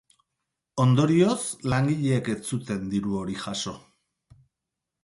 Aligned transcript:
Ondorioz, 0.85 1.37
langileek 1.75 2.33
ez 2.35 2.39
zuten 2.53 2.91
diru 2.95 3.17
hori 3.21 3.39
jaso. 3.45 3.77